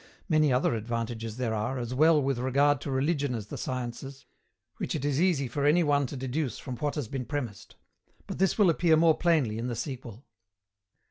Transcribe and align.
Many 0.27 0.51
other 0.51 0.73
advantages 0.73 1.37
there 1.37 1.53
are, 1.53 1.77
as 1.77 1.93
well 1.93 2.19
with 2.19 2.39
regard 2.39 2.81
to 2.81 2.89
religion 2.89 3.35
as 3.35 3.45
the 3.45 3.55
sciences, 3.55 4.25
which 4.77 4.95
it 4.95 5.05
is 5.05 5.21
easy 5.21 5.47
for 5.47 5.63
any 5.63 5.83
one 5.83 6.07
to 6.07 6.17
deduce 6.17 6.57
from 6.57 6.75
what 6.77 6.95
has 6.95 7.07
been 7.07 7.25
premised; 7.25 7.75
but 8.25 8.39
this 8.39 8.57
will 8.57 8.71
appear 8.71 8.97
more 8.97 9.15
plainly 9.15 9.59
in 9.59 9.67
the 9.67 9.75
sequel. 9.75 10.25